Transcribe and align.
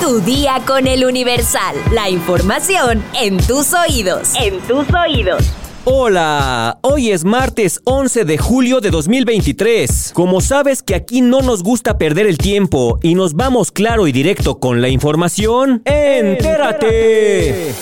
Tu 0.00 0.20
día 0.20 0.60
con 0.66 0.86
el 0.86 1.04
Universal. 1.04 1.76
La 1.92 2.10
información 2.10 3.02
en 3.20 3.38
tus 3.38 3.72
oídos. 3.72 4.32
En 4.34 4.60
tus 4.60 4.86
oídos. 4.92 5.42
Hola, 5.84 6.78
hoy 6.82 7.10
es 7.10 7.24
martes 7.24 7.80
11 7.84 8.24
de 8.24 8.38
julio 8.38 8.80
de 8.80 8.90
2023. 8.90 10.12
Como 10.14 10.40
sabes 10.40 10.82
que 10.82 10.94
aquí 10.94 11.20
no 11.20 11.40
nos 11.42 11.62
gusta 11.62 11.98
perder 11.98 12.26
el 12.26 12.38
tiempo 12.38 12.98
y 13.02 13.14
nos 13.14 13.34
vamos 13.34 13.70
claro 13.70 14.06
y 14.06 14.12
directo 14.12 14.58
con 14.58 14.80
la 14.80 14.88
información, 14.88 15.82
entérate. 15.84 17.74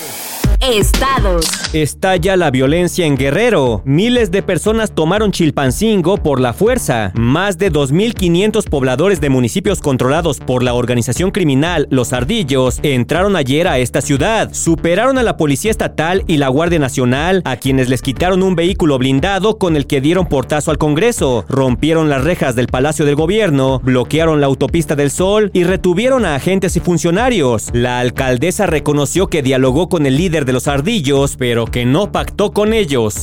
Estados. 0.71 1.45
Estalla 1.73 2.37
la 2.37 2.49
violencia 2.49 3.05
en 3.05 3.17
Guerrero. 3.17 3.81
Miles 3.83 4.31
de 4.31 4.41
personas 4.41 4.95
tomaron 4.95 5.33
Chilpancingo 5.33 6.15
por 6.15 6.39
la 6.39 6.53
fuerza. 6.53 7.11
Más 7.15 7.57
de 7.57 7.69
2.500 7.69 8.69
pobladores 8.69 9.19
de 9.19 9.29
municipios 9.29 9.81
controlados 9.81 10.39
por 10.39 10.63
la 10.63 10.73
organización 10.73 11.31
criminal 11.31 11.87
Los 11.89 12.13
Ardillos 12.13 12.79
entraron 12.81 13.35
ayer 13.35 13.67
a 13.67 13.79
esta 13.79 13.99
ciudad. 13.99 14.53
Superaron 14.53 15.17
a 15.17 15.23
la 15.23 15.35
Policía 15.35 15.69
Estatal 15.69 16.23
y 16.27 16.37
la 16.37 16.47
Guardia 16.47 16.79
Nacional, 16.79 17.41
a 17.43 17.57
quienes 17.57 17.89
les 17.89 18.01
quitaron 18.01 18.41
un 18.41 18.55
vehículo 18.55 18.97
blindado 18.97 19.57
con 19.57 19.75
el 19.75 19.85
que 19.85 19.99
dieron 19.99 20.27
portazo 20.27 20.71
al 20.71 20.77
Congreso. 20.77 21.43
Rompieron 21.49 22.07
las 22.07 22.23
rejas 22.23 22.55
del 22.55 22.67
Palacio 22.67 23.03
del 23.03 23.15
Gobierno, 23.15 23.81
bloquearon 23.83 24.39
la 24.39 24.47
autopista 24.47 24.95
del 24.95 25.11
Sol 25.11 25.51
y 25.53 25.65
retuvieron 25.65 26.23
a 26.23 26.35
agentes 26.35 26.77
y 26.77 26.79
funcionarios. 26.79 27.69
La 27.73 27.99
alcaldesa 27.99 28.65
reconoció 28.65 29.27
que 29.27 29.41
dialogó 29.41 29.89
con 29.89 30.05
el 30.05 30.15
líder 30.15 30.45
de 30.45 30.52
los 30.53 30.67
ardillos, 30.67 31.35
pero 31.37 31.65
que 31.65 31.85
no 31.85 32.11
pactó 32.11 32.51
con 32.51 32.73
ellos. 32.73 33.15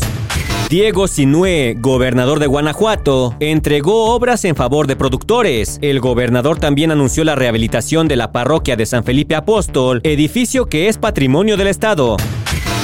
Diego 0.69 1.09
Sinue, 1.09 1.75
gobernador 1.81 2.39
de 2.39 2.47
Guanajuato, 2.47 3.35
entregó 3.41 4.15
obras 4.15 4.45
en 4.45 4.55
favor 4.55 4.87
de 4.87 4.95
productores. 4.95 5.79
El 5.83 5.99
gobernador 5.99 6.61
también 6.61 6.93
anunció 6.93 7.25
la 7.25 7.35
rehabilitación 7.35 8.07
de 8.07 8.15
la 8.15 8.31
parroquia 8.31 8.77
de 8.77 8.87
San 8.87 9.03
Felipe 9.03 9.35
Apóstol, 9.35 10.01
edificio 10.05 10.67
que 10.67 10.89
es 10.89 10.97
patrimonio 10.97 11.57
del 11.57 11.67
Estado. 11.67 12.17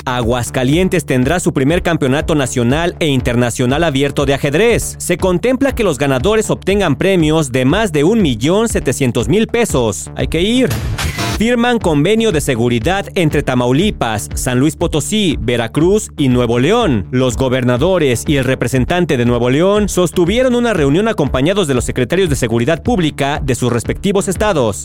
Aguascalientes 0.05 1.05
tendrá 1.05 1.41
su 1.41 1.53
primer 1.53 1.83
campeonato 1.83 2.35
nacional 2.35 2.97
e 3.01 3.07
internacional 3.07 3.85
abierto 3.85 4.25
de 4.25 4.35
ajedrez. 4.35 4.97
Se 4.98 5.17
contempla 5.17 5.75
que 5.75 5.85
los 5.85 5.98
ganadores 5.98 6.51
obtengan 6.51 6.97
premios 6.97 7.53
de 7.53 7.65
más 7.65 7.92
de 7.92 8.05
1.700.000 8.05 9.51
pesos. 9.51 10.11
Hay 10.17 10.29
que 10.29 10.42
ir 10.42 10.69
firman 11.37 11.79
convenio 11.79 12.33
de 12.33 12.41
seguridad 12.41 13.06
entre 13.15 13.42
Tamaulipas, 13.42 14.31
San 14.34 14.59
Luis 14.59 14.75
Potosí, 14.75 15.37
Veracruz 15.39 16.11
y 16.17 16.29
Nuevo 16.29 16.59
León. 16.59 17.06
Los 17.11 17.37
gobernadores 17.37 18.25
y 18.27 18.37
el 18.37 18.45
representante 18.45 19.19
de 19.19 19.27
Nuevo 19.27 19.51
León 19.51 19.91
sostuvieron 19.91 20.55
una 20.55 20.73
reunión 20.73 21.09
acompañados 21.09 21.69
de 21.69 21.75
los 21.75 21.84
secretarios 21.84 22.31
de 22.31 22.37
seguridad 22.37 22.83
pública 22.83 23.41
de 23.45 23.55
sus 23.55 23.70
respectivos 23.70 24.29
estados. 24.29 24.84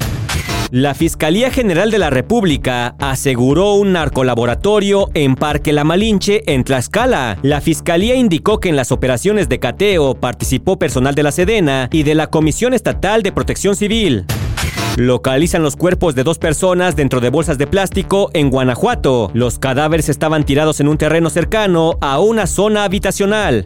La 0.71 0.93
Fiscalía 0.93 1.51
General 1.51 1.89
de 1.89 1.99
la 1.99 2.09
República 2.09 2.95
aseguró 2.99 3.73
un 3.73 3.93
narcolaboratorio 3.93 5.09
en 5.13 5.35
Parque 5.35 5.73
La 5.73 5.83
Malinche, 5.83 6.43
en 6.47 6.63
Tlaxcala. 6.63 7.37
La 7.41 7.61
Fiscalía 7.61 8.15
indicó 8.15 8.59
que 8.59 8.69
en 8.69 8.75
las 8.75 8.91
operaciones 8.91 9.47
de 9.47 9.59
cateo 9.59 10.15
participó 10.15 10.77
personal 10.77 11.15
de 11.15 11.23
la 11.23 11.31
Sedena 11.31 11.89
y 11.91 12.03
de 12.03 12.15
la 12.15 12.27
Comisión 12.27 12.73
Estatal 12.73 13.21
de 13.23 13.31
Protección 13.31 13.75
Civil. 13.75 14.25
Localizan 14.97 15.63
los 15.63 15.77
cuerpos 15.77 16.15
de 16.15 16.23
dos 16.23 16.37
personas 16.37 16.95
dentro 16.95 17.21
de 17.21 17.29
bolsas 17.29 17.57
de 17.57 17.65
plástico 17.65 18.29
en 18.33 18.49
Guanajuato. 18.49 19.31
Los 19.33 19.57
cadáveres 19.57 20.09
estaban 20.09 20.43
tirados 20.43 20.79
en 20.81 20.89
un 20.89 20.97
terreno 20.97 21.29
cercano 21.29 21.97
a 22.01 22.19
una 22.19 22.45
zona 22.45 22.83
habitacional. 22.83 23.65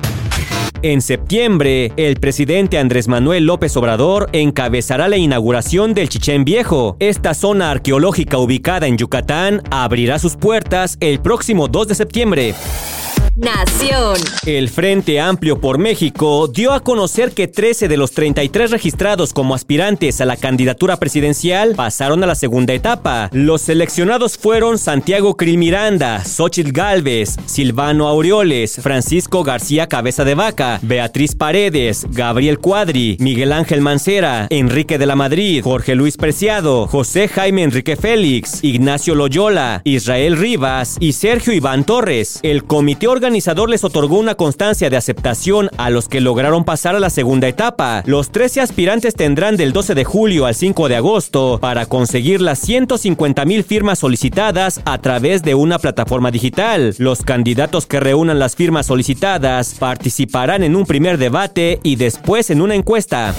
En 0.84 1.02
septiembre, 1.02 1.92
el 1.98 2.18
presidente 2.18 2.78
Andrés 2.78 3.08
Manuel 3.08 3.46
López 3.46 3.76
Obrador 3.76 4.30
encabezará 4.34 5.08
la 5.08 5.18
inauguración 5.18 5.96
del 5.96 6.10
Chichén 6.10 6.46
Viejo. 6.46 6.96
Esta 7.00 7.34
zona 7.34 7.72
arqueológica 7.72 8.38
ubicada 8.38 8.86
en 8.86 8.98
Yucatán 8.98 9.64
abrirá 9.72 10.20
sus 10.20 10.36
puertas 10.36 10.98
el 11.00 11.20
próximo 11.22 11.68
2 11.68 11.88
de 11.88 11.96
septiembre. 11.96 12.54
Nación. 13.36 14.16
El 14.46 14.70
Frente 14.70 15.20
Amplio 15.20 15.60
por 15.60 15.78
México 15.78 16.48
dio 16.48 16.72
a 16.72 16.80
conocer 16.80 17.34
que 17.34 17.50
13 17.50 17.90
de 17.90 17.98
los 17.98 18.14
33 18.14 18.72
registrados 18.72 19.34
como 19.34 19.54
aspirantes 19.54 20.22
a 20.22 20.26
la 20.26 20.38
candidatura 20.38 20.96
presidencial 20.96 21.76
pasaron 21.76 22.24
a 22.24 22.28
la 22.28 22.36
segunda 22.36 22.74
etapa. 22.74 23.30
Los 23.34 23.64
seleccionados 23.64 24.38
fueron 24.38 24.78
Santiago 24.78 25.36
Krill 25.36 25.58
Miranda, 25.58 26.24
Xochitl 26.24 26.72
Galvez, 26.72 27.36
Silvano 27.46 28.08
Aureoles, 28.08 28.80
Francisco 28.82 29.44
García 29.44 29.88
Cabeza 29.88 30.24
de 30.24 30.36
Vaca, 30.36 30.80
Beatriz 30.82 31.36
Paredes, 31.36 32.08
Gabriel 32.10 32.60
Cuadri, 32.60 33.18
Miguel 33.20 33.52
Ángel 33.52 33.82
Mancera, 33.82 34.48
Enrique 34.50 34.98
de 34.98 35.08
la 35.08 35.18
Madrid, 35.18 35.62
Jorge 35.62 35.96
Luis 35.96 36.16
Preciado, 36.16 36.88
José 36.88 37.28
Jaime 37.28 37.64
Enrique 37.64 37.98
Félix, 37.98 38.64
Ignacio 38.64 39.14
Loyola, 39.14 39.82
Israel 39.84 40.38
Rivas 40.38 40.96
y 41.02 41.12
Sergio 41.12 41.52
Iván 41.52 41.84
Torres. 41.84 42.40
El 42.42 42.64
comité 42.64 43.10
organizador 43.10 43.25
les 43.26 43.84
otorgó 43.84 44.20
una 44.20 44.36
constancia 44.36 44.90
de 44.92 44.98
aceptación 44.98 45.70
a 45.78 45.90
los 45.90 46.08
que 46.08 46.22
lograron 46.22 46.64
pasar 46.64 46.96
a 46.96 47.00
la 47.00 47.10
segunda 47.10 47.48
etapa. 47.48 48.04
Los 48.06 48.30
13 48.30 48.62
aspirantes 48.62 49.16
tendrán 49.16 49.58
del 49.58 49.74
12 49.74 49.96
de 49.96 50.04
julio 50.04 50.46
al 50.46 50.54
5 50.54 50.88
de 50.90 50.96
agosto 50.96 51.58
para 51.60 51.88
conseguir 51.88 52.40
las 52.40 52.60
150 52.60 53.44
mil 53.46 53.64
firmas 53.64 54.00
solicitadas 54.00 54.80
a 54.86 55.00
través 55.00 55.42
de 55.42 55.56
una 55.56 55.80
plataforma 55.80 56.30
digital. 56.30 56.94
Los 57.00 57.24
candidatos 57.24 57.88
que 57.88 58.00
reúnan 58.00 58.38
las 58.38 58.56
firmas 58.56 58.86
solicitadas 58.86 59.74
participarán 59.74 60.64
en 60.64 60.76
un 60.76 60.86
primer 60.86 61.18
debate 61.18 61.80
y 61.82 61.96
después 61.96 62.52
en 62.52 62.62
una 62.62 62.76
encuesta. 62.76 63.34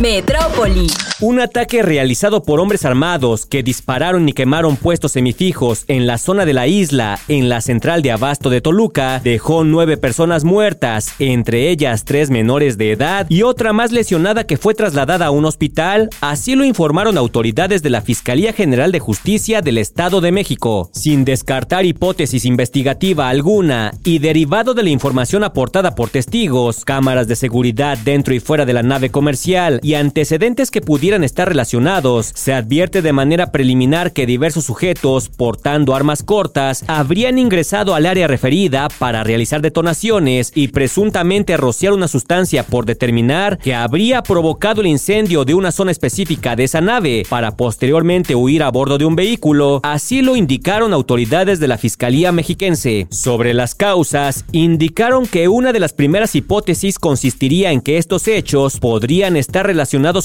Metrópoli. 0.00 0.88
Un 1.20 1.38
ataque 1.38 1.80
realizado 1.82 2.42
por 2.42 2.58
hombres 2.58 2.84
armados 2.84 3.46
que 3.46 3.62
dispararon 3.62 4.28
y 4.28 4.32
quemaron 4.32 4.76
puestos 4.76 5.12
semifijos 5.12 5.84
en 5.86 6.08
la 6.08 6.18
zona 6.18 6.44
de 6.44 6.52
la 6.52 6.66
isla, 6.66 7.20
en 7.28 7.48
la 7.48 7.60
central 7.60 8.02
de 8.02 8.10
abasto 8.10 8.50
de 8.50 8.60
Toluca, 8.60 9.20
dejó 9.22 9.62
nueve 9.62 9.96
personas 9.96 10.42
muertas, 10.42 11.14
entre 11.20 11.70
ellas 11.70 12.04
tres 12.04 12.30
menores 12.30 12.76
de 12.76 12.90
edad 12.90 13.26
y 13.30 13.42
otra 13.42 13.72
más 13.72 13.92
lesionada 13.92 14.44
que 14.44 14.56
fue 14.56 14.74
trasladada 14.74 15.26
a 15.26 15.30
un 15.30 15.44
hospital, 15.44 16.10
así 16.20 16.56
lo 16.56 16.64
informaron 16.64 17.16
autoridades 17.16 17.82
de 17.82 17.90
la 17.90 18.02
Fiscalía 18.02 18.52
General 18.52 18.90
de 18.90 18.98
Justicia 18.98 19.62
del 19.62 19.78
Estado 19.78 20.20
de 20.20 20.32
México. 20.32 20.90
Sin 20.92 21.24
descartar 21.24 21.86
hipótesis 21.86 22.44
investigativa 22.44 23.28
alguna 23.28 23.92
y 24.02 24.18
derivado 24.18 24.74
de 24.74 24.82
la 24.82 24.90
información 24.90 25.44
aportada 25.44 25.94
por 25.94 26.10
testigos, 26.10 26.84
cámaras 26.84 27.28
de 27.28 27.36
seguridad 27.36 27.96
dentro 27.98 28.34
y 28.34 28.40
fuera 28.40 28.66
de 28.66 28.72
la 28.72 28.82
nave 28.82 29.10
comercial 29.10 29.80
y 29.84 29.94
antecedentes 29.94 30.70
que 30.70 30.80
pudieran 30.80 31.24
estar 31.24 31.46
relacionados, 31.46 32.32
se 32.34 32.54
advierte 32.54 33.02
de 33.02 33.12
manera 33.12 33.52
preliminar 33.52 34.12
que 34.12 34.24
diversos 34.24 34.64
sujetos 34.64 35.28
portando 35.28 35.94
armas 35.94 36.22
cortas 36.22 36.84
habrían 36.86 37.38
ingresado 37.38 37.94
al 37.94 38.06
área 38.06 38.26
referida 38.26 38.88
para 38.98 39.22
realizar 39.24 39.60
detonaciones 39.60 40.52
y 40.54 40.68
presuntamente 40.68 41.58
rociar 41.58 41.92
una 41.92 42.08
sustancia 42.08 42.64
por 42.64 42.86
determinar 42.86 43.58
que 43.58 43.74
habría 43.74 44.22
provocado 44.22 44.80
el 44.80 44.86
incendio 44.86 45.44
de 45.44 45.52
una 45.52 45.70
zona 45.70 45.90
específica 45.90 46.56
de 46.56 46.64
esa 46.64 46.80
nave 46.80 47.24
para 47.28 47.54
posteriormente 47.54 48.34
huir 48.34 48.62
a 48.62 48.70
bordo 48.70 48.96
de 48.96 49.04
un 49.04 49.16
vehículo, 49.16 49.80
así 49.82 50.22
lo 50.22 50.34
indicaron 50.34 50.94
autoridades 50.94 51.60
de 51.60 51.68
la 51.68 51.76
Fiscalía 51.76 52.32
mexiquense. 52.32 53.06
Sobre 53.10 53.52
las 53.52 53.74
causas, 53.74 54.46
indicaron 54.52 55.26
que 55.26 55.48
una 55.48 55.74
de 55.74 55.80
las 55.80 55.92
primeras 55.92 56.34
hipótesis 56.34 56.98
consistiría 56.98 57.70
en 57.70 57.82
que 57.82 57.98
estos 57.98 58.28
hechos 58.28 58.80
podrían 58.80 59.36
estar 59.36 59.73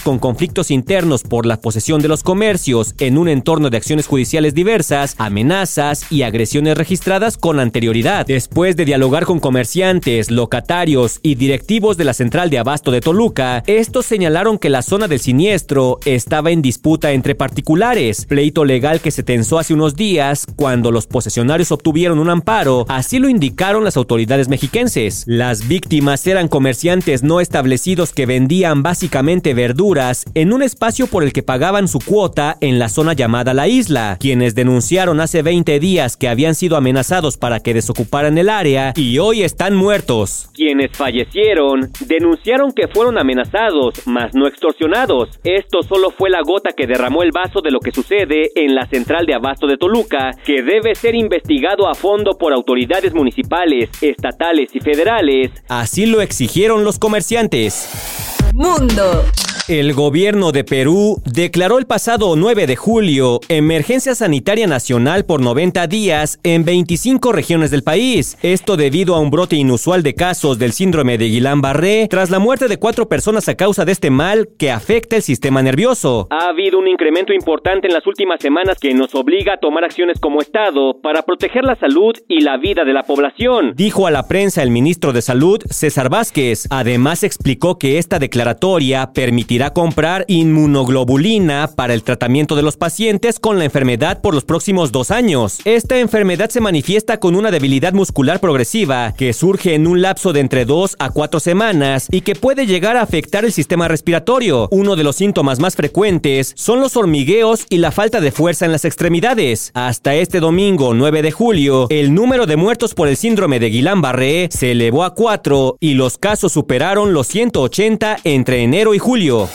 con 0.04 0.20
conflictos 0.20 0.72
internos 0.72 1.24
por 1.24 1.46
la 1.46 1.58
posesión 1.58 2.02
de 2.02 2.08
los 2.08 2.24
comercios 2.24 2.94
en 3.00 3.18
un 3.18 3.28
entorno 3.28 3.70
de 3.70 3.78
acciones 3.78 4.06
judiciales 4.06 4.54
diversas, 4.54 5.16
amenazas 5.18 6.12
y 6.12 6.22
agresiones 6.22 6.78
registradas 6.78 7.38
con 7.38 7.60
anterioridad. 7.60 8.26
Después 8.28 8.76
de 8.76 8.86
dialogar 8.86 9.26
con 9.26 9.40
comerciantes, 9.40 10.30
locatarios 10.30 11.20
y 11.24 11.36
directivos 11.36 11.98
de 11.98 12.06
la 12.06 12.14
central 12.14 12.50
de 12.50 12.60
abasto 12.60 12.92
de 12.92 13.02
Toluca, 13.02 13.64
estos 13.66 14.06
señalaron 14.06 14.60
que 14.60 14.70
la 14.70 14.82
zona 14.82 15.08
del 15.08 15.20
siniestro 15.20 16.00
estaba 16.06 16.52
en 16.52 16.62
disputa 16.62 17.12
entre 17.12 17.36
particulares, 17.36 18.26
pleito 18.26 18.66
legal 18.66 19.02
que 19.02 19.12
se 19.12 19.24
tensó 19.24 19.58
hace 19.60 19.74
unos 19.74 19.96
días 19.96 20.46
cuando 20.56 20.92
los 20.92 21.08
posesionarios 21.08 21.72
obtuvieron 21.72 22.20
un 22.20 22.30
amparo, 22.30 22.86
así 22.88 23.18
lo 23.20 23.30
indicaron 23.30 23.84
las 23.84 23.98
autoridades 23.98 24.48
mexiquenses. 24.48 25.24
Las 25.26 25.68
víctimas 25.68 26.26
eran 26.28 26.48
comerciantes 26.48 27.24
no 27.24 27.42
establecidos 27.42 28.14
que 28.14 28.26
vendían 28.26 28.84
básicamente 28.84 29.39
verduras 29.42 30.26
en 30.36 30.54
un 30.54 30.62
espacio 30.62 31.08
por 31.08 31.24
el 31.24 31.34
que 31.34 31.44
pagaban 31.44 31.88
su 31.88 32.00
cuota 32.00 32.58
en 32.62 32.78
la 32.78 32.90
zona 32.90 33.14
llamada 33.14 33.54
La 33.54 33.68
Isla, 33.68 34.18
quienes 34.20 34.54
denunciaron 34.54 35.20
hace 35.22 35.42
20 35.42 35.80
días 35.80 36.18
que 36.18 36.28
habían 36.28 36.56
sido 36.56 36.78
amenazados 36.78 37.38
para 37.38 37.60
que 37.62 37.74
desocuparan 37.74 38.38
el 38.38 38.50
área 38.50 38.94
y 38.96 39.18
hoy 39.20 39.44
están 39.44 39.76
muertos. 39.76 40.50
Quienes 40.54 40.92
fallecieron 40.96 41.90
denunciaron 42.06 42.72
que 42.72 42.88
fueron 42.88 43.18
amenazados, 43.18 44.06
mas 44.06 44.36
no 44.36 44.48
extorsionados. 44.48 45.40
Esto 45.44 45.82
solo 45.82 46.12
fue 46.12 46.30
la 46.30 46.42
gota 46.42 46.72
que 46.76 46.86
derramó 46.86 47.24
el 47.24 47.32
vaso 47.32 47.62
de 47.62 47.72
lo 47.72 47.80
que 47.80 47.92
sucede 47.92 48.52
en 48.56 48.76
la 48.76 48.88
central 48.88 49.26
de 49.26 49.36
abasto 49.36 49.66
de 49.66 49.78
Toluca, 49.78 50.32
que 50.46 50.62
debe 50.62 50.94
ser 50.96 51.16
investigado 51.16 51.88
a 51.88 51.96
fondo 51.96 52.38
por 52.38 52.54
autoridades 52.54 53.14
municipales, 53.14 53.90
estatales 54.02 54.76
y 54.76 54.80
federales. 54.80 55.52
Así 55.70 56.06
lo 56.06 56.22
exigieron 56.22 56.84
los 56.84 57.00
comerciantes. 57.00 58.29
Mundo. 58.60 59.24
El 59.70 59.94
gobierno 59.94 60.52
de 60.52 60.64
Perú 60.64 61.22
declaró 61.26 61.78
el 61.78 61.86
pasado 61.86 62.36
9 62.36 62.66
de 62.66 62.76
julio 62.76 63.40
emergencia 63.50 64.16
sanitaria 64.16 64.66
nacional 64.66 65.26
por 65.26 65.42
90 65.42 65.86
días 65.86 66.40
en 66.42 66.66
25 66.66 67.32
regiones 67.32 67.70
del 67.70 67.84
país. 67.84 68.36
Esto 68.42 68.78
debido 68.78 69.14
a 69.14 69.20
un 69.20 69.30
brote 69.30 69.58
inusual 69.58 70.02
de 70.02 70.16
casos 70.16 70.58
del 70.58 70.72
síndrome 70.72 71.20
de 71.20 71.28
Guillain-Barré 71.28 72.08
tras 72.10 72.32
la 72.32 72.40
muerte 72.40 72.68
de 72.68 72.78
cuatro 72.78 73.08
personas 73.08 73.48
a 73.48 73.54
causa 73.54 73.86
de 73.86 73.92
este 73.92 74.10
mal 74.10 74.50
que 74.58 74.72
afecta 74.72 75.18
el 75.18 75.22
sistema 75.22 75.62
nervioso. 75.62 76.26
Ha 76.32 76.50
habido 76.50 76.80
un 76.80 76.88
incremento 76.88 77.32
importante 77.32 77.88
en 77.88 77.94
las 77.94 78.08
últimas 78.08 78.42
semanas 78.42 78.80
que 78.80 78.96
nos 78.96 79.14
obliga 79.14 79.54
a 79.54 79.58
tomar 79.58 79.84
acciones 79.84 80.20
como 80.20 80.42
Estado 80.42 81.00
para 81.00 81.22
proteger 81.22 81.64
la 81.64 81.76
salud 81.76 82.16
y 82.28 82.42
la 82.42 82.58
vida 82.58 82.86
de 82.86 82.94
la 82.94 83.04
población, 83.04 83.74
dijo 83.76 84.08
a 84.08 84.12
la 84.12 84.28
prensa 84.28 84.64
el 84.64 84.72
ministro 84.72 85.14
de 85.14 85.22
Salud, 85.22 85.62
César 85.70 86.10
Vázquez. 86.10 86.66
Además 86.72 87.22
explicó 87.22 87.78
que 87.78 88.00
esta 88.00 88.18
declaratoria 88.18 89.12
permitirá 89.14 89.59
a 89.64 89.74
comprar 89.74 90.26
inmunoglobulina 90.28 91.70
para 91.76 91.94
el 91.94 92.04
tratamiento 92.04 92.56
de 92.56 92.62
los 92.62 92.78
pacientes 92.78 93.40
con 93.40 93.58
la 93.58 93.66
enfermedad 93.66 94.22
por 94.22 94.34
los 94.34 94.46
próximos 94.46 94.92
dos 94.92 95.12
años. 95.12 95.60
Esta 95.66 96.00
enfermedad 96.00 96.50
se 96.50 96.62
manifiesta 96.62 97.20
con 97.20 97.36
una 97.36 97.52
debilidad 97.52 97.94
muscular 97.94 98.40
progresiva 98.40 99.14
que 99.18 99.34
surge 99.34 99.74
en 99.76 99.88
un 99.88 100.02
lapso 100.02 100.34
de 100.34 100.40
entre 100.40 100.66
dos 100.66 100.96
a 101.00 101.10
cuatro 101.10 101.40
semanas 101.40 102.08
y 102.12 102.22
que 102.22 102.36
puede 102.36 102.66
llegar 102.66 102.98
a 102.98 103.02
afectar 103.02 103.46
el 103.46 103.52
sistema 103.52 103.88
respiratorio. 103.88 104.68
Uno 104.72 104.96
de 104.96 105.04
los 105.04 105.16
síntomas 105.16 105.60
más 105.60 105.76
frecuentes 105.76 106.54
son 106.56 106.80
los 106.80 106.96
hormigueos 106.96 107.66
y 107.70 107.80
la 107.80 107.92
falta 107.92 108.22
de 108.22 108.32
fuerza 108.32 108.66
en 108.66 108.72
las 108.72 108.86
extremidades. 108.86 109.72
Hasta 109.74 110.16
este 110.16 110.40
domingo 110.40 110.94
9 110.94 111.22
de 111.22 111.32
julio, 111.32 111.88
el 111.90 112.14
número 112.14 112.46
de 112.46 112.56
muertos 112.56 112.94
por 112.94 113.08
el 113.08 113.18
síndrome 113.18 113.60
de 113.60 113.72
Guillain-Barré 113.72 114.50
se 114.52 114.72
elevó 114.72 115.04
a 115.04 115.14
cuatro 115.14 115.78
y 115.80 115.96
los 115.96 116.18
casos 116.18 116.54
superaron 116.54 117.14
los 117.14 117.28
180 117.28 118.18
entre 118.24 118.64
enero 118.64 118.94
y 118.94 119.00
julio. 119.00 119.49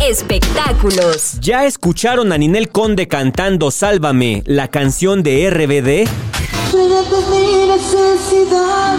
Espectáculos. 0.00 1.38
¿Ya 1.40 1.64
escucharon 1.64 2.32
a 2.32 2.38
Ninel 2.38 2.68
Conde 2.70 3.08
cantando 3.08 3.70
Sálvame, 3.70 4.42
la 4.46 4.68
canción 4.68 5.22
de 5.22 5.50
RBD? 5.50 6.08
mi 7.30 7.66
necesidad, 7.66 8.98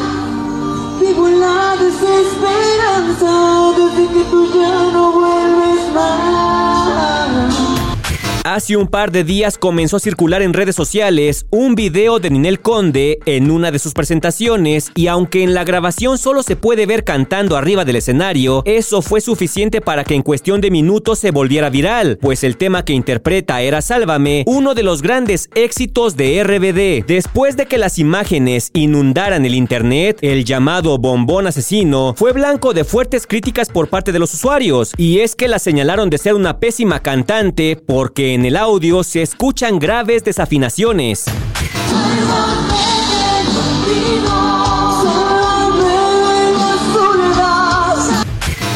vivo 1.00 1.28
la 1.28 1.76
desesperanza 1.78 3.72
desde 3.78 4.14
que 4.14 4.24
tú 4.30 4.54
ya 4.54 4.92
no 4.92 5.12
vuelves 5.12 5.94
más. 5.94 6.07
Hace 8.58 8.76
un 8.76 8.88
par 8.88 9.12
de 9.12 9.24
días 9.24 9.56
comenzó 9.56 9.98
a 9.98 10.00
circular 10.00 10.42
en 10.42 10.52
redes 10.52 10.76
sociales 10.76 11.46
un 11.52 11.76
video 11.76 12.18
de 12.18 12.32
Ninel 12.32 12.60
Conde 12.60 13.20
en 13.28 13.52
una 13.52 13.70
de 13.70 13.78
sus 13.78 13.94
presentaciones 13.94 14.92
y 14.96 15.06
aunque 15.06 15.44
en 15.44 15.54
la 15.54 15.64
grabación 15.64 16.18
solo 16.18 16.42
se 16.42 16.56
puede 16.56 16.88
ver 16.88 17.04
cantando 17.04 17.56
arriba 17.56 17.86
del 17.86 17.98
escenario, 17.98 18.64
eso 18.66 19.04
fue 19.04 19.22
suficiente 19.22 19.80
para 19.80 20.04
que 20.04 20.16
en 20.16 20.24
cuestión 20.24 20.60
de 20.60 20.72
minutos 20.72 21.20
se 21.20 21.30
volviera 21.30 21.70
viral, 21.70 22.18
pues 22.20 22.44
el 22.44 22.58
tema 22.58 22.84
que 22.84 22.94
interpreta 22.94 23.62
era 23.62 23.84
Sálvame, 23.84 24.44
uno 24.48 24.74
de 24.74 24.82
los 24.82 25.04
grandes 25.04 25.52
éxitos 25.54 26.18
de 26.18 26.44
RBD. 26.44 27.06
Después 27.06 27.58
de 27.58 27.68
que 27.68 27.78
las 27.78 28.00
imágenes 28.00 28.72
inundaran 28.74 29.46
el 29.46 29.54
internet, 29.54 30.18
el 30.24 30.46
llamado 30.46 30.98
bombón 30.98 31.46
asesino 31.46 32.16
fue 32.18 32.34
blanco 32.34 32.74
de 32.74 32.86
fuertes 32.86 33.28
críticas 33.28 33.70
por 33.70 33.88
parte 33.88 34.12
de 34.12 34.18
los 34.18 34.34
usuarios, 34.34 34.94
y 34.98 35.20
es 35.20 35.36
que 35.36 35.48
la 35.48 35.60
señalaron 35.60 36.10
de 36.10 36.18
ser 36.18 36.34
una 36.34 36.60
pésima 36.60 37.02
cantante 37.02 37.76
porque 37.76 38.34
en 38.34 38.47
el 38.48 38.56
audio 38.56 39.04
se 39.04 39.22
escuchan 39.22 39.78
graves 39.78 40.24
desafinaciones. 40.24 41.26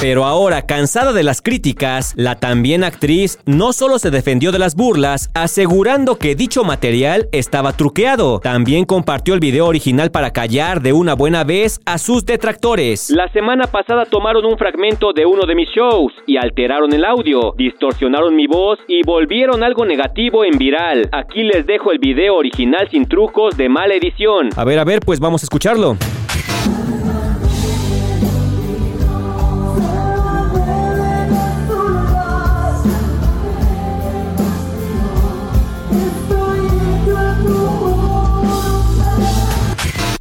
Pero 0.01 0.25
ahora, 0.25 0.63
cansada 0.63 1.13
de 1.13 1.21
las 1.21 1.43
críticas, 1.43 2.15
la 2.17 2.33
también 2.33 2.83
actriz 2.83 3.37
no 3.45 3.71
solo 3.71 3.99
se 3.99 4.09
defendió 4.09 4.51
de 4.51 4.57
las 4.57 4.75
burlas, 4.75 5.29
asegurando 5.35 6.17
que 6.17 6.33
dicho 6.33 6.63
material 6.63 7.29
estaba 7.31 7.73
truqueado, 7.73 8.39
también 8.39 8.85
compartió 8.85 9.35
el 9.35 9.39
video 9.39 9.67
original 9.67 10.09
para 10.09 10.33
callar 10.33 10.81
de 10.81 10.91
una 10.91 11.13
buena 11.13 11.43
vez 11.43 11.81
a 11.85 11.99
sus 11.99 12.25
detractores. 12.25 13.11
La 13.11 13.31
semana 13.31 13.67
pasada 13.67 14.05
tomaron 14.05 14.43
un 14.43 14.57
fragmento 14.57 15.13
de 15.13 15.27
uno 15.27 15.45
de 15.45 15.53
mis 15.53 15.69
shows 15.69 16.11
y 16.25 16.37
alteraron 16.37 16.91
el 16.93 17.05
audio, 17.05 17.53
distorsionaron 17.55 18.35
mi 18.35 18.47
voz 18.47 18.79
y 18.87 19.03
volvieron 19.05 19.61
algo 19.61 19.85
negativo 19.85 20.43
en 20.43 20.57
viral. 20.57 21.09
Aquí 21.11 21.43
les 21.43 21.67
dejo 21.67 21.91
el 21.91 21.99
video 21.99 22.37
original 22.37 22.89
sin 22.89 23.05
trucos 23.05 23.55
de 23.55 23.69
mala 23.69 23.93
edición. 23.93 24.49
A 24.55 24.63
ver, 24.63 24.79
a 24.79 24.83
ver, 24.83 25.01
pues 25.01 25.19
vamos 25.19 25.43
a 25.43 25.45
escucharlo. 25.45 25.95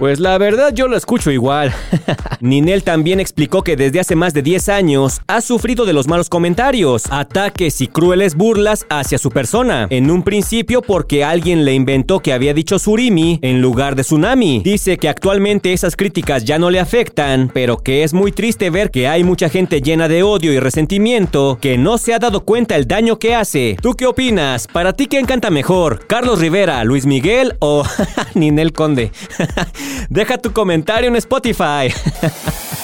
Pues 0.00 0.18
la 0.18 0.38
verdad 0.38 0.72
yo 0.72 0.88
lo 0.88 0.96
escucho 0.96 1.30
igual. 1.30 1.74
Ninel 2.40 2.82
también 2.84 3.20
explicó 3.20 3.62
que 3.62 3.76
desde 3.76 4.00
hace 4.00 4.16
más 4.16 4.32
de 4.32 4.40
10 4.40 4.70
años 4.70 5.20
ha 5.26 5.42
sufrido 5.42 5.84
de 5.84 5.92
los 5.92 6.08
malos 6.08 6.30
comentarios, 6.30 7.04
ataques 7.10 7.82
y 7.82 7.86
crueles 7.86 8.34
burlas 8.34 8.86
hacia 8.88 9.18
su 9.18 9.30
persona. 9.30 9.88
En 9.90 10.10
un 10.10 10.22
principio 10.22 10.80
porque 10.80 11.22
alguien 11.22 11.66
le 11.66 11.74
inventó 11.74 12.20
que 12.20 12.32
había 12.32 12.54
dicho 12.54 12.78
surimi 12.78 13.40
en 13.42 13.60
lugar 13.60 13.94
de 13.94 14.00
tsunami. 14.00 14.62
Dice 14.64 14.96
que 14.96 15.10
actualmente 15.10 15.74
esas 15.74 15.96
críticas 15.96 16.46
ya 16.46 16.58
no 16.58 16.70
le 16.70 16.80
afectan, 16.80 17.50
pero 17.52 17.76
que 17.76 18.02
es 18.02 18.14
muy 18.14 18.32
triste 18.32 18.70
ver 18.70 18.90
que 18.90 19.06
hay 19.06 19.22
mucha 19.22 19.50
gente 19.50 19.82
llena 19.82 20.08
de 20.08 20.22
odio 20.22 20.50
y 20.50 20.60
resentimiento 20.60 21.58
que 21.60 21.76
no 21.76 21.98
se 21.98 22.14
ha 22.14 22.18
dado 22.18 22.46
cuenta 22.46 22.74
el 22.74 22.88
daño 22.88 23.18
que 23.18 23.34
hace. 23.34 23.76
¿Tú 23.82 23.92
qué 23.92 24.06
opinas? 24.06 24.66
¿Para 24.66 24.94
ti 24.94 25.08
quién 25.08 25.26
canta 25.26 25.50
mejor? 25.50 26.06
¿Carlos 26.06 26.38
Rivera, 26.38 26.82
Luis 26.84 27.04
Miguel 27.04 27.56
o 27.58 27.84
Ninel 28.34 28.72
Conde? 28.72 29.12
Deja 30.08 30.38
tu 30.38 30.52
comentario 30.52 31.08
en 31.08 31.16
Spotify. 31.16 31.92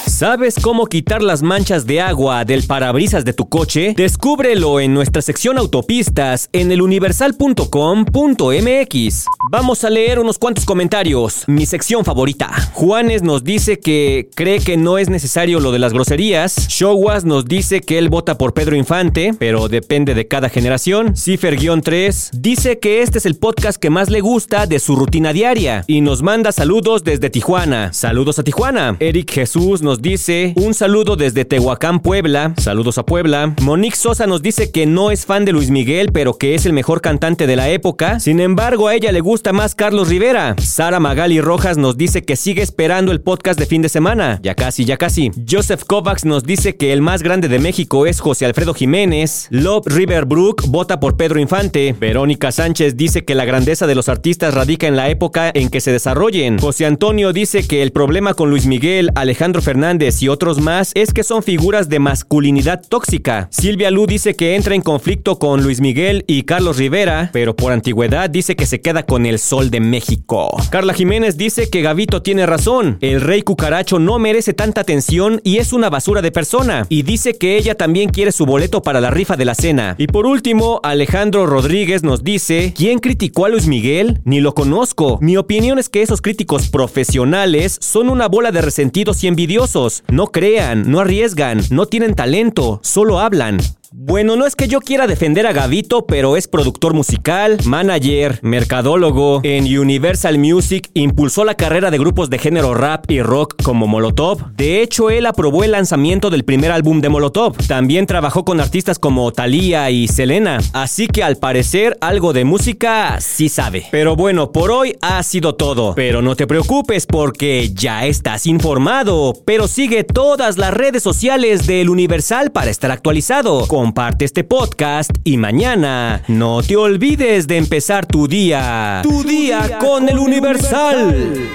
¿Sabes 0.06 0.54
cómo 0.62 0.86
quitar 0.86 1.22
las 1.22 1.42
manchas 1.42 1.84
de 1.84 2.00
agua 2.00 2.46
del 2.46 2.66
parabrisas 2.66 3.24
de 3.24 3.34
tu 3.34 3.50
coche? 3.50 3.92
Descúbrelo 3.96 4.80
en 4.80 4.94
nuestra 4.94 5.20
sección 5.20 5.58
autopistas 5.58 6.48
en 6.52 6.72
eluniversal.com.mx. 6.72 9.24
Vamos 9.50 9.84
a 9.84 9.90
leer 9.90 10.18
unos 10.18 10.38
cuantos 10.38 10.64
comentarios. 10.64 11.44
Mi 11.48 11.66
sección 11.66 12.02
favorita. 12.04 12.50
Juanes 12.72 13.22
nos 13.22 13.44
dice 13.44 13.78
que 13.78 14.30
cree 14.34 14.60
que 14.60 14.78
no 14.78 14.96
es 14.96 15.10
necesario 15.10 15.60
lo 15.60 15.70
de 15.70 15.80
las 15.80 15.92
groserías. 15.92 16.66
Showas 16.68 17.26
nos 17.26 17.44
dice 17.44 17.80
que 17.80 17.98
él 17.98 18.08
vota 18.08 18.38
por 18.38 18.54
Pedro 18.54 18.74
Infante, 18.74 19.34
pero 19.38 19.68
depende 19.68 20.14
de 20.14 20.28
cada 20.28 20.48
generación. 20.48 21.14
Cifer-3 21.14 22.30
dice 22.32 22.78
que 22.78 23.02
este 23.02 23.18
es 23.18 23.26
el 23.26 23.36
podcast 23.36 23.78
que 23.78 23.90
más 23.90 24.08
le 24.08 24.22
gusta 24.22 24.66
de 24.66 24.78
su 24.78 24.96
rutina 24.96 25.34
diaria 25.34 25.84
y 25.86 26.00
nos 26.00 26.22
manda 26.22 26.52
saludos 26.52 26.95
desde 27.04 27.30
Tijuana. 27.30 27.92
Saludos 27.92 28.38
a 28.38 28.44
Tijuana. 28.44 28.96
Eric 29.00 29.32
Jesús 29.32 29.82
nos 29.82 30.02
dice 30.02 30.52
un 30.56 30.74
saludo 30.74 31.16
desde 31.16 31.44
Tehuacán, 31.44 32.00
Puebla. 32.00 32.54
Saludos 32.56 32.98
a 32.98 33.04
Puebla. 33.04 33.54
Monique 33.60 33.96
Sosa 33.96 34.26
nos 34.26 34.42
dice 34.42 34.70
que 34.70 34.86
no 34.86 35.10
es 35.10 35.26
fan 35.26 35.44
de 35.44 35.52
Luis 35.52 35.70
Miguel, 35.70 36.12
pero 36.12 36.38
que 36.38 36.54
es 36.54 36.66
el 36.66 36.72
mejor 36.72 37.00
cantante 37.00 37.46
de 37.46 37.56
la 37.56 37.68
época. 37.68 38.20
Sin 38.20 38.40
embargo, 38.40 38.88
a 38.88 38.94
ella 38.94 39.12
le 39.12 39.20
gusta 39.20 39.52
más 39.52 39.74
Carlos 39.74 40.08
Rivera. 40.08 40.56
Sara 40.58 41.00
Magali 41.00 41.40
Rojas 41.40 41.76
nos 41.76 41.96
dice 41.96 42.24
que 42.24 42.36
sigue 42.36 42.62
esperando 42.62 43.12
el 43.12 43.20
podcast 43.20 43.58
de 43.58 43.66
fin 43.66 43.82
de 43.82 43.88
semana. 43.88 44.40
Ya 44.42 44.54
casi, 44.54 44.84
ya 44.84 44.96
casi. 44.96 45.30
Joseph 45.48 45.84
Kovacs 45.86 46.24
nos 46.24 46.44
dice 46.44 46.76
que 46.76 46.92
el 46.92 47.02
más 47.02 47.22
grande 47.22 47.48
de 47.48 47.58
México 47.58 48.06
es 48.06 48.20
José 48.20 48.46
Alfredo 48.46 48.74
Jiménez. 48.74 49.48
Love 49.50 49.86
Riverbrook 49.86 50.66
vota 50.68 51.00
por 51.00 51.16
Pedro 51.16 51.38
Infante. 51.38 51.94
Verónica 51.98 52.52
Sánchez 52.52 52.96
dice 52.96 53.24
que 53.24 53.34
la 53.34 53.44
grandeza 53.44 53.86
de 53.86 53.94
los 53.94 54.08
artistas 54.08 54.54
radica 54.54 54.86
en 54.86 54.96
la 54.96 55.10
época 55.10 55.50
en 55.52 55.68
que 55.68 55.80
se 55.80 55.92
desarrollen. 55.92 56.58
José 56.58 56.85
Antonio 56.86 57.32
dice 57.32 57.66
que 57.66 57.82
el 57.82 57.90
problema 57.90 58.34
con 58.34 58.48
Luis 58.48 58.66
Miguel, 58.66 59.10
Alejandro 59.16 59.60
Fernández, 59.60 60.22
y 60.22 60.28
otros 60.28 60.60
más 60.60 60.92
es 60.94 61.12
que 61.12 61.24
son 61.24 61.42
figuras 61.42 61.88
de 61.88 61.98
masculinidad 61.98 62.82
tóxica. 62.88 63.48
Silvia 63.50 63.90
Lu 63.90 64.06
dice 64.06 64.36
que 64.36 64.54
entra 64.54 64.74
en 64.74 64.82
conflicto 64.82 65.38
con 65.38 65.62
Luis 65.62 65.80
Miguel 65.80 66.24
y 66.26 66.44
Carlos 66.44 66.78
Rivera, 66.78 67.30
pero 67.32 67.56
por 67.56 67.72
antigüedad 67.72 68.30
dice 68.30 68.56
que 68.56 68.66
se 68.66 68.80
queda 68.80 69.04
con 69.04 69.26
el 69.26 69.38
sol 69.38 69.70
de 69.70 69.80
México. 69.80 70.56
Carla 70.70 70.94
Jiménez 70.94 71.36
dice 71.36 71.68
que 71.70 71.82
Gavito 71.82 72.22
tiene 72.22 72.46
razón, 72.46 72.98
el 73.00 73.20
rey 73.20 73.42
cucaracho 73.42 73.98
no 73.98 74.18
merece 74.18 74.52
tanta 74.52 74.82
atención 74.82 75.40
y 75.42 75.58
es 75.58 75.72
una 75.72 75.90
basura 75.90 76.22
de 76.22 76.30
persona, 76.32 76.86
y 76.88 77.02
dice 77.02 77.36
que 77.36 77.56
ella 77.56 77.74
también 77.74 78.10
quiere 78.10 78.30
su 78.30 78.46
boleto 78.46 78.82
para 78.82 79.00
la 79.00 79.10
rifa 79.10 79.36
de 79.36 79.44
la 79.44 79.54
cena. 79.54 79.96
Y 79.98 80.06
por 80.06 80.26
último, 80.26 80.80
Alejandro 80.84 81.46
Rodríguez 81.46 82.04
nos 82.04 82.22
dice, 82.22 82.72
¿quién 82.76 83.00
criticó 83.00 83.44
a 83.44 83.48
Luis 83.48 83.66
Miguel? 83.66 84.20
Ni 84.24 84.40
lo 84.40 84.54
conozco. 84.54 85.18
Mi 85.20 85.36
opinión 85.36 85.80
es 85.80 85.88
que 85.88 86.02
esos 86.02 86.22
críticos 86.22 86.68
profesionales 86.76 87.78
son 87.80 88.10
una 88.10 88.28
bola 88.28 88.52
de 88.52 88.60
resentidos 88.60 89.24
y 89.24 89.28
envidiosos 89.28 90.04
no 90.08 90.26
crean, 90.26 90.90
no 90.90 91.00
arriesgan, 91.00 91.62
no 91.70 91.86
tienen 91.86 92.14
talento, 92.14 92.80
solo 92.82 93.18
hablan. 93.18 93.56
Bueno, 93.92 94.36
no 94.36 94.46
es 94.46 94.56
que 94.56 94.66
yo 94.66 94.80
quiera 94.80 95.06
defender 95.06 95.46
a 95.46 95.52
Gavito, 95.52 96.06
pero 96.06 96.36
es 96.36 96.48
productor 96.48 96.92
musical, 96.92 97.58
manager, 97.64 98.40
mercadólogo. 98.42 99.40
En 99.44 99.64
Universal 99.64 100.38
Music 100.38 100.90
impulsó 100.94 101.44
la 101.44 101.54
carrera 101.54 101.90
de 101.90 101.98
grupos 101.98 102.28
de 102.28 102.38
género 102.38 102.74
rap 102.74 103.08
y 103.10 103.22
rock 103.22 103.62
como 103.62 103.86
Molotov. 103.86 104.54
De 104.56 104.82
hecho, 104.82 105.10
él 105.10 105.26
aprobó 105.26 105.62
el 105.62 105.72
lanzamiento 105.72 106.30
del 106.30 106.44
primer 106.44 106.72
álbum 106.72 107.00
de 107.00 107.08
Molotov. 107.08 107.56
También 107.68 108.06
trabajó 108.06 108.44
con 108.44 108.60
artistas 108.60 108.98
como 108.98 109.30
Thalía 109.32 109.90
y 109.90 110.08
Selena. 110.08 110.58
Así 110.72 111.06
que 111.06 111.22
al 111.22 111.36
parecer 111.36 111.96
algo 112.00 112.32
de 112.32 112.44
música 112.44 113.20
sí 113.20 113.48
sabe. 113.48 113.86
Pero 113.92 114.16
bueno, 114.16 114.50
por 114.50 114.72
hoy 114.72 114.96
ha 115.00 115.22
sido 115.22 115.54
todo. 115.54 115.94
Pero 115.94 116.22
no 116.22 116.34
te 116.34 116.46
preocupes 116.46 117.06
porque 117.06 117.70
ya 117.72 118.04
estás 118.06 118.46
informado. 118.46 119.34
Pero 119.44 119.68
sigue 119.68 120.02
todas 120.02 120.58
las 120.58 120.74
redes 120.74 121.02
sociales 121.02 121.66
del 121.66 121.88
Universal 121.88 122.50
para 122.50 122.70
estar 122.70 122.90
actualizado. 122.90 123.66
Comparte 123.76 124.24
este 124.24 124.42
podcast 124.42 125.10
y 125.22 125.36
mañana 125.36 126.22
no 126.28 126.62
te 126.62 126.78
olvides 126.78 127.46
de 127.46 127.58
empezar 127.58 128.06
tu 128.06 128.26
día. 128.26 129.00
Tu 129.02 129.22
día 129.22 129.76
con 129.78 130.08
el 130.08 130.18
Universal. 130.18 131.50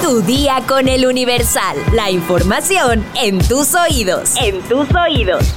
Tu 0.00 0.22
día 0.22 0.62
con 0.66 0.88
el 0.88 1.04
Universal. 1.04 1.76
La 1.92 2.10
información 2.10 3.04
en 3.22 3.38
tus 3.38 3.74
oídos. 3.74 4.32
En 4.40 4.62
tus 4.62 4.88
oídos. 4.94 5.54